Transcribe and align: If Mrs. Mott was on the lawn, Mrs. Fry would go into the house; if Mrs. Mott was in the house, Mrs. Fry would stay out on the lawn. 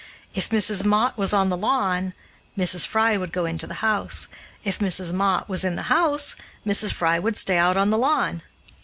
If 0.33 0.49
Mrs. 0.49 0.83
Mott 0.83 1.15
was 1.15 1.31
on 1.31 1.49
the 1.49 1.55
lawn, 1.55 2.13
Mrs. 2.57 2.87
Fry 2.87 3.17
would 3.17 3.31
go 3.31 3.45
into 3.45 3.67
the 3.67 3.85
house; 3.85 4.29
if 4.63 4.79
Mrs. 4.79 5.13
Mott 5.13 5.47
was 5.47 5.63
in 5.63 5.75
the 5.75 5.93
house, 5.93 6.35
Mrs. 6.65 6.91
Fry 6.91 7.19
would 7.19 7.37
stay 7.37 7.59
out 7.59 7.77
on 7.77 7.91
the 7.91 7.99
lawn. 7.99 8.41